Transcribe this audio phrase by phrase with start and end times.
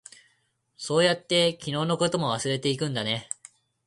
[0.77, 3.29] そうやって、昨日のことも忘れていくんだね。